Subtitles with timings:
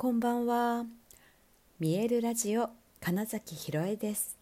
[0.00, 0.84] こんばんは。
[1.80, 4.38] 見えるラジオ金崎ひろえです。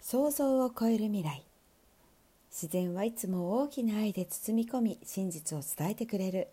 [0.00, 1.42] 想像を超える未来。
[2.52, 6.46] 自然はいつも大きな愛で包み込み真実を伝えてくれる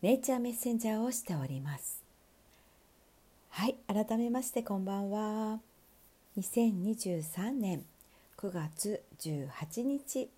[0.00, 2.02] ネイチャーメッセンジャーをしております。
[3.50, 5.60] はい、改めましてこんばんは。
[6.38, 7.84] 2023年
[8.38, 10.30] 9月18日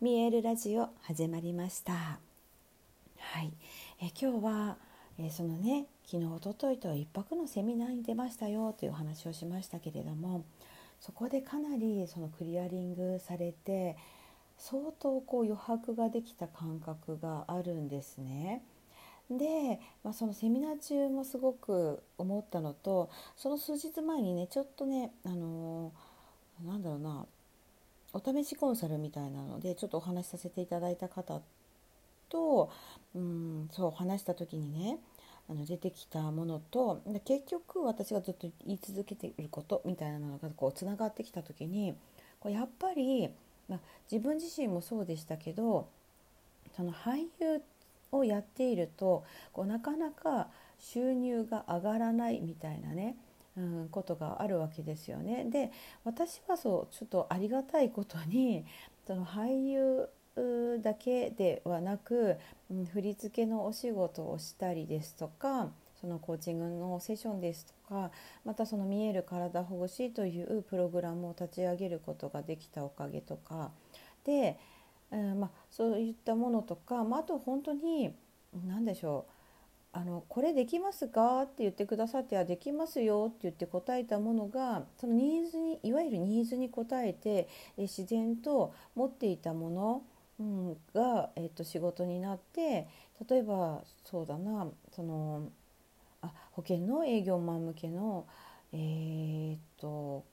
[0.00, 1.92] 見えるラジオ始まりました。
[1.92, 2.20] は
[3.40, 3.52] い、
[4.00, 4.76] え今日は
[5.26, 10.44] え、そのね昨日おとといと1泊のセミナーに出ましたよというお話をしましたけれども
[11.00, 13.96] そこでかなりそのクリアリングされて
[14.56, 18.62] 相当こう余白ができた感覚があるんですね。
[19.30, 27.26] で、まあ、そのセミナー中もすごく思ったのとその数日前にねちょっとねあのー、なんだろうな
[28.12, 31.40] お試しコンサルみたいなのでちょっとお話しさせていただいた方
[32.28, 32.70] と
[33.14, 34.98] うんそう話した時にね
[35.52, 41.94] あの出てきたものと結局私がずっと言い続けていることみたいなのがこうつながってきた時に
[42.40, 43.28] こうやっぱり、
[43.68, 45.88] まあ、自分自身もそうでしたけど
[46.74, 47.62] その俳優
[48.12, 53.16] をやっているとこうなかなか収入が上がらないみたいなね、
[53.56, 55.44] うん、ことがあるわけですよね。
[55.50, 55.70] で
[56.04, 58.64] 私はそうちょっとありがたいことに
[59.06, 60.08] その俳優
[60.82, 62.36] だけではなく、
[62.70, 68.10] うん、振り付けのお仕事をしたりですとかそのコーチングのセッションですとか
[68.44, 73.70] またその見える体ほぐしというプログラムを立ち上げることができたおかげとか
[74.24, 74.58] で、
[75.10, 78.14] うんまあ、そういったものとか、まあ、あと本当に
[78.66, 79.32] 何でしょう
[79.94, 81.42] あのこれできますか？
[81.42, 90.02] って言ってくださって「できますよ」って言って答えたものがそのニーズにいわゆるニーズに応えて自然と持っていたもの
[90.42, 92.88] うん、が、えー、と仕事になって
[93.28, 95.48] 例えばそうだなその
[96.20, 98.26] あ保険の営業マン向けの
[98.72, 100.24] えー、っと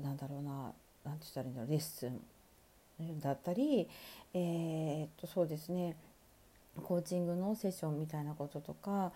[0.00, 0.72] なんだろうな
[1.04, 3.88] 何て言ったらいいんだろうレッスンだったり
[4.34, 5.96] えー、っとそうですね
[6.82, 9.12] コーチングのセッションみたいなこととか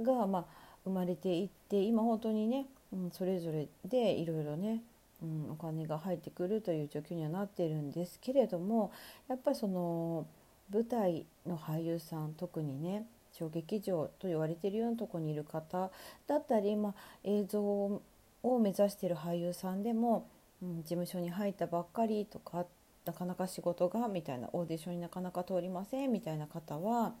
[0.00, 0.44] が、まあ、
[0.84, 4.82] 生まれていって今本当にね、うん、それぞれでいろいろね
[5.22, 8.92] うん、お金が入ってくるという状況にはなっているんですけれども
[9.28, 10.26] やっぱりその
[10.72, 15.90] 舞台の俳優さん特にね小劇場と言われているようなとこにいる方
[16.26, 18.02] だったり、まあ、映像を
[18.42, 20.28] 目指している俳優さんでも、
[20.62, 22.66] うん、事務所に入ったばっかりとか
[23.04, 27.14] なかなか仕事がみたいなオーディションになかなか通りませんみたいな方は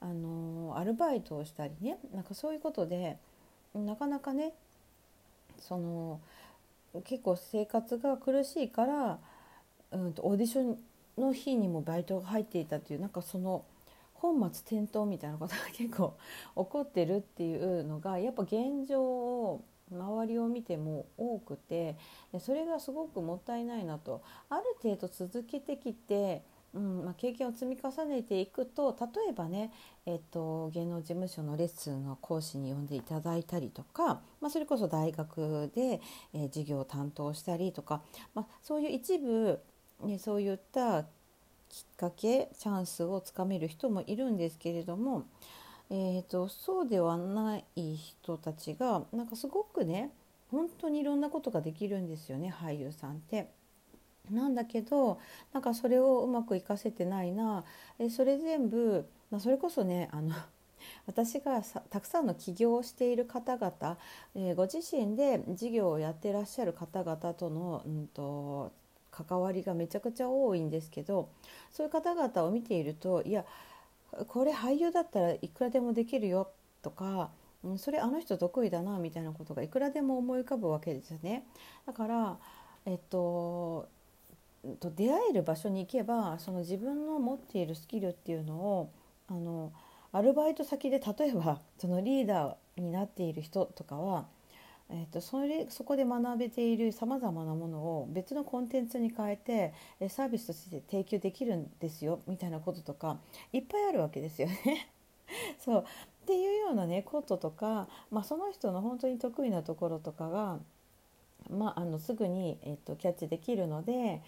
[0.00, 3.16] あのアルバイトをしたりねなんかそういうことで
[3.74, 4.52] なかなかね
[5.58, 6.20] その
[7.02, 9.18] 結構生活が苦しいから、
[9.92, 10.78] うん、とオーディション
[11.18, 13.64] の日にもバイトが入っていたっていうなんかその
[14.14, 16.16] 本末転倒みたいなことが結構
[16.56, 21.96] 起こってるっていうのがやっぱ現状を周りを見ても多くて
[22.40, 24.22] それがすごくもったいないなと。
[24.48, 26.42] ある程度続けてきて
[26.74, 29.72] うんまあ、経験を積み重ねていくと例えばね、
[30.06, 36.00] えっと、芸能事務所のレッスンの講師に呼んでいただいたりとか、まあ、それこそ大学で、
[36.34, 38.02] えー、授業を担当したりとか、
[38.34, 39.60] まあ、そういう一部、
[40.02, 45.24] ね、そういったきっかけチャンスをつかめる人もいるんですけれども、
[45.90, 47.64] えーと、そうではない
[47.96, 50.10] 人たちがなんかすごくね
[50.50, 53.48] 本当にいろんなことができるんですよね俳優さんって。
[54.30, 55.18] なんだけど
[55.52, 57.64] なんかそれをうまく活かせてないな
[57.98, 60.34] えそれ全部、まあ、それこそねあの
[61.06, 63.98] 私がたくさんの起業をしている方々、
[64.34, 68.72] えー、ご自身で事業をやってらっしゃる方々との、うんと、
[69.10, 71.28] 関わりがめちゃくちゃ多いんですけど
[71.70, 73.44] そういう方々を見ているといや
[74.28, 76.50] これ俳優だったらいくらでもできるよ
[76.82, 77.30] とか、
[77.62, 81.44] うん、それあの人得意だなみたいなことがいくらでも思い浮かぶわけですよね。
[81.86, 82.38] だから
[82.86, 83.88] えっと
[84.80, 88.90] と出会える場所に行けばその自分の持っているスキルっていうのを
[89.28, 89.72] あの
[90.12, 94.26] アルバイト先で例えば そのリーダーになっている人とかは、
[94.90, 99.74] えーと、それそこで学べているさまざまなものを別のコンテンツに変えて
[100.08, 103.18] サービスとして提供できるんですよみたいなこととか
[103.52, 104.90] いっぱいあるわけですよね。
[105.58, 105.84] そう
[106.24, 110.58] っていうようなねこととか、まあ、その人の本当に得意なところとかが、
[111.50, 114.22] まあ、あのすぐに、えーとキャッチできるので。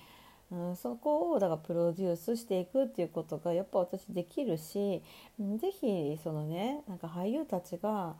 [0.50, 5.02] うん、そこをだからプロデュースしていくっていうことがやっぱ私できるし
[5.38, 8.14] 是非そのねなんか俳優たちが、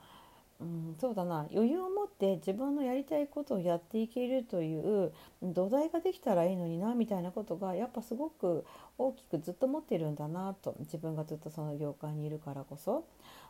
[0.60, 8.64] うん、そうだな余裕を持って自分のやりたいことをやっていけるという土台ができたらいいのになみたいなことがやっぱすごく
[8.98, 13.04] 大きくずっと持ってるんだなと自分がずっとその業界にいるからこそ、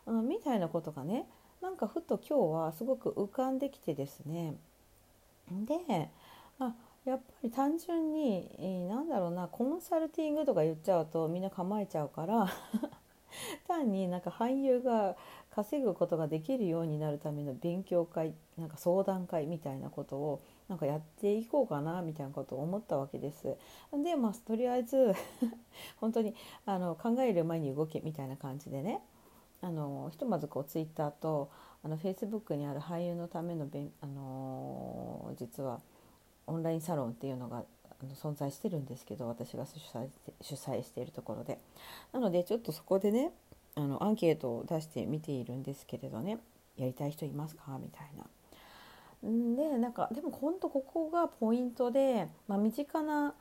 [0.05, 1.25] うん、みたいなことがね
[1.63, 4.53] なんかふと今日はすごく浮かんできてですね。
[5.49, 6.11] で
[6.59, 6.73] あ
[7.07, 12.49] やっぱり単純に、えー、なんだろうなコンサルティングとか言っちゃうとみんな構えちゃうから
[13.67, 15.15] 単になんか俳優が
[15.49, 23.55] 稼ぐことができるようになるための勉強会なんか相談会みたいなことをなんかやっていこうかなみたいなことを思ったわけです。
[24.03, 25.13] でまあとりあえず
[26.01, 29.01] 本当にあの考える前に動けみたいな感じでね
[29.61, 31.49] あのひとまずこうツイッターと
[31.83, 35.79] あのフェイスブックにある俳優のためのべん、あの実は
[36.47, 37.63] オンラインサロンっていうのが
[38.21, 40.07] 存在してるんですけど私が主催
[40.41, 41.59] 主催しているところで。
[42.11, 43.31] なのでちょっとそこでね
[43.75, 46.39] あのアンケートを出してみているんですけれどね。
[46.77, 47.79] やりたい人いますか？
[47.81, 48.25] みたいな。
[49.23, 53.33] でなんかでも本当ここがポイントで、まあ、身近な、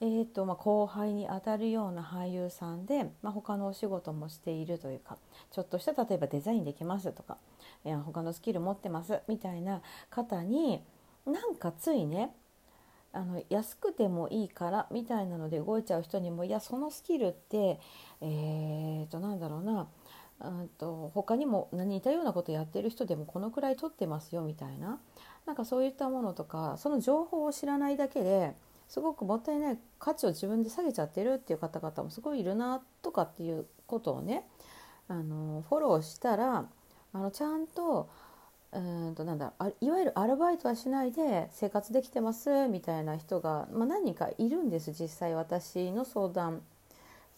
[0.00, 5.18] えーとまあ、後輩にあたるような俳優さんで、まあ、他のお仕事もしているというか
[5.52, 7.36] ちょっとした例えばデザインできますとか、
[7.84, 10.82] えー、他のスキル持ってますみたいな方に
[11.24, 12.34] なんかついね
[13.12, 17.80] あの安くてもいいからみたいなので動いちゃう人にもいやそのスキルって
[18.20, 19.88] えー、となんだろうな。
[20.42, 24.98] うんと他にも似たようなことやってる人でもこのくらい取ってますよみたいな。
[25.44, 28.54] なんかそういったものとかその情報を知らないだけで
[28.88, 34.46] すごくもったいない価値を自分で下げちゃってるっていう方々もすごいいるなとかっていうことをね
[35.08, 36.66] あのフォローしたら
[37.12, 38.08] あのちゃんと
[38.72, 38.78] う
[39.10, 46.62] んとなんだあいわゆるアルバイトはしないで生活できてますみたいな人が、まあ、何人かいるんです実際私の相談。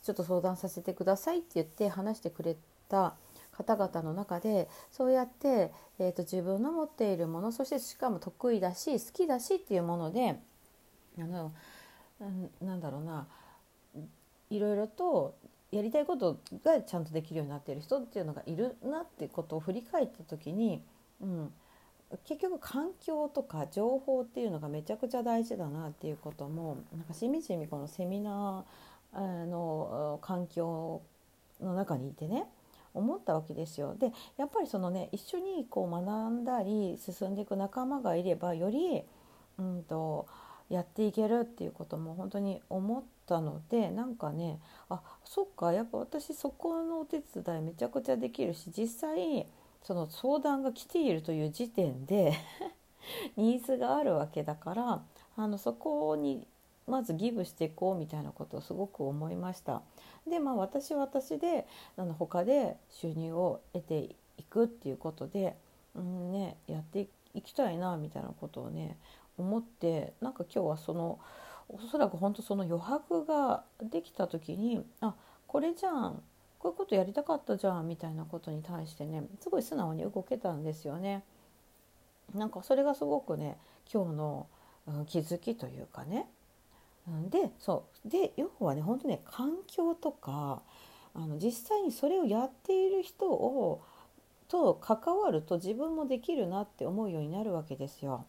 [0.02, 2.56] ちょっと相談させてくださいって言って話してくれ
[2.88, 3.14] た
[3.52, 10.37] 方々の中でそうやって、えーと、自分の持っているものそしてしかも得意だし好きだしっていうもので
[11.19, 11.52] あの
[12.61, 13.26] なんだろうな
[14.50, 15.34] いろいろと
[15.70, 20.82] やりたいことがちゃんとできるようになっている人っていうのがいるなってことを振り返った時に
[21.23, 21.53] うん、
[22.25, 31.03] 結局環境とか情報っていうのがめちゃくちゃ大事だなっていうこともなんかしみじみこのセミナーの環境
[31.61, 32.47] の中にいてね
[32.95, 33.95] 思ったわけですよ。
[33.99, 39.03] でやっぱりそのね一緒にこう学んだり進んでいく仲間がいればより、
[39.59, 40.27] うんと、
[40.69, 44.59] やっていけるっていうことも本当に思ったのでなんかね
[44.89, 49.47] あそっかやっぱ私そこのお手伝いめちゃくちゃできるし実際
[49.82, 52.34] その相談が来ているという時点で
[53.37, 55.02] ニーズがあるわけだから
[55.37, 56.46] あのそこに
[56.87, 59.82] まずギブしていこうみたいなことをすごく思いました。
[60.29, 65.56] でまあ私は私であの他で収入を得ていくっていうことで、
[65.94, 68.99] うんね、やっていきたいなみたいなことをね
[69.38, 71.19] 思ってなんか今日はその
[71.69, 75.14] おそらく本当その余白ができた時にあ
[75.46, 76.23] これじゃん
[76.62, 81.25] こういうことやりたかったじゃんみたいなことに対してねすごい素直に動けたんですよね。
[82.32, 83.59] なんかそれがすごくね
[83.93, 84.47] 今日の、
[84.87, 86.29] うん、気づきというかね。
[87.31, 90.62] でそうで要はね本当ね環境とか
[91.14, 93.82] あの実際にそれをやっている人を
[94.47, 98.25] と関わると自分もできるなって思うようになるわけですよ。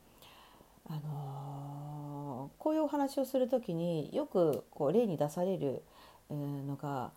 [0.89, 5.83] あのー、こういうお話をする時によくこう例に出される
[6.31, 7.12] のが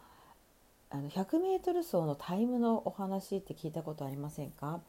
[0.90, 4.80] あの 100m 走のタイムのお話って聞いたことありませんか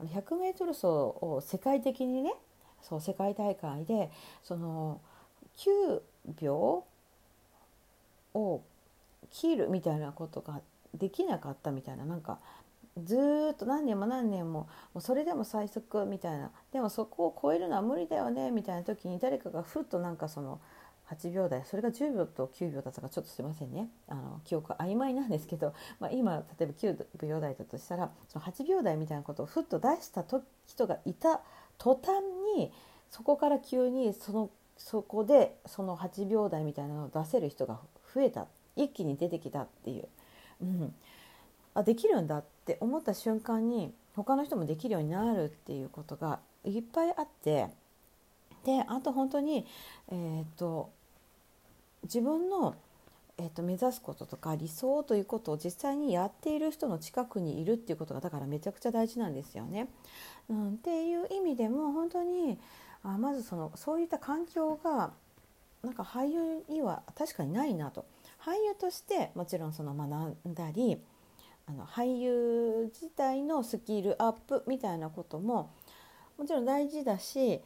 [0.00, 2.34] ？100m 走を世界的にね
[2.82, 4.10] そう世界大会で
[4.44, 5.00] その
[5.56, 6.02] 9
[6.40, 6.84] 秒
[8.34, 8.62] を
[9.30, 10.60] 切るみたいなことが
[10.94, 12.38] できなかったみたいななんか
[13.02, 13.16] ず
[13.52, 20.60] っと何年も何年ももうそれでも最速みたいなでもそこを超えるのは無理だよねみたいな時に誰かがふっとなんかその
[21.10, 23.88] 8秒台それが10秒と9秒だったかちょっとすいませんね。
[24.08, 30.24] あの記憶曖昧なんですけど、 まあ、今例えば9秒台だとしたらその8秒台みたいなことをふっと出した
[30.66, 31.42] 人がいた
[31.78, 32.24] 途端
[32.56, 32.72] に
[33.10, 37.80] そこから急にそのそこでその8秒台みたいなのを出せる人が
[38.14, 38.46] 増えた。
[38.76, 40.08] 一気に出てきたっていう、
[40.60, 40.94] うん、
[41.74, 47.68] あできるんだって思った瞬間に他の人もできるようになるっていうことがいっぱいあって。
[48.64, 49.64] であと本当に、
[50.08, 50.90] えーと
[52.06, 52.74] 自分の、
[53.38, 59.88] えーと、目指すこととか理想ということを実際にやっている人の近くにいるっていうことがだからめちゃくちゃ大事なんですよね。
[60.48, 62.58] うん、っていう意味でも本当に
[63.02, 65.12] あまずそのそういった環境が
[65.82, 68.06] なんか俳優には確かにないなと
[68.42, 70.98] 俳優としてもちろんその学んだり
[71.66, 75.70] あの俳優自体のスキルアップみたいなことも
[76.38, 77.60] もちろん大事だし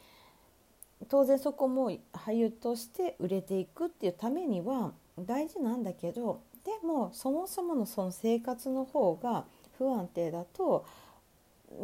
[1.09, 9.45] 当然そこも俳優として売れていくっていうためには大事なんだけどでもそもそものその生活の方が
[9.79, 10.85] 不安定だと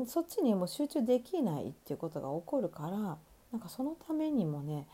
[0.06, 3.16] そっちにも集中できないっていうことが起こるから
[3.52, 4.86] なんかそのためにもね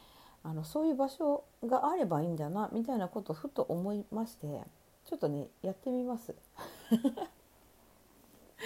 [0.45, 4.61] あのそういう場所があればいいんだなみたいなことをふと思いまして
[5.07, 6.35] ちょっとねやってみます。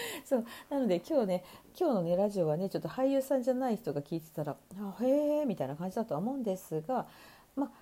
[0.24, 1.44] そうなので今日ね
[1.78, 7.06] 今日のねラジオはねちょっと俳優さんじゃない人が聞いてたら「あへえ」みたいな感じだとは思うんですが
[7.54, 7.72] ま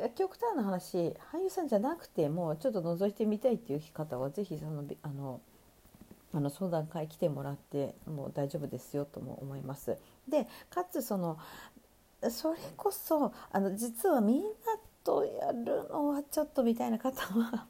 [0.00, 5.40] あ極端な話俳優さんじゃなくてもちょっと覗いてみたいっていう方は是非そのあの
[6.32, 9.96] あの相談会来てもらってもう大丈夫ですよとも思います。
[10.28, 11.38] でかつその
[12.30, 14.46] それこそあの実はみんな
[15.04, 17.66] とやるのはちょっとみたいな方は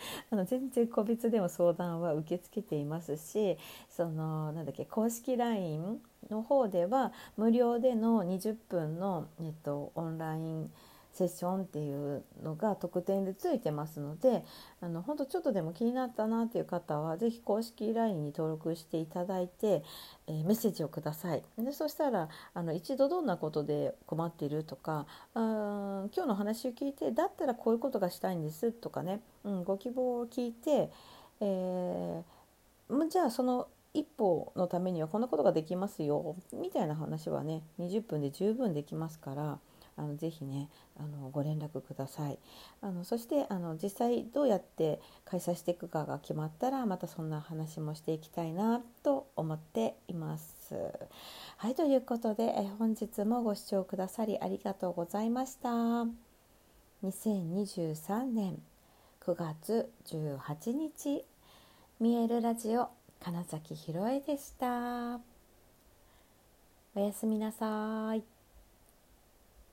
[0.30, 6.00] あの全然個別でも相談は受け付けていますしそのなんだっけ公式 LINE
[6.30, 10.72] の方では無料での20分の、えっと、オンライン
[11.18, 14.44] セッションっていうのが特典でついてますので
[14.80, 19.82] あの本当ちょっとでも気になったなっていう方は是非公式 LINE に登録していただいて、
[20.28, 21.42] えー、メッセージをください。
[21.58, 30.90] でそしたらあの一度どんなことで困っているとかあ今日の話を聞いてだったらこういうことがしたいんですとかね、うん、ご希望を聞いて、
[31.40, 39.58] えー、じゃあその一歩のためにはこんなことができますよみたいな話はね20分で十分できますから
[39.98, 42.38] あのぜひねあのご連絡ください
[42.80, 50.74] あのそしてあの実際どうやって開催していくかが決まったらまたそんな話もしていきたいなと思っています。
[51.56, 55.68] はいということでえ本日もご視聴くださりありがとうございました。
[57.04, 58.60] 2023年
[59.20, 61.24] 9月18日
[62.00, 62.88] 見えるラジオ
[63.20, 65.20] 金崎ひろえでした。
[66.94, 68.37] おやすみなさい。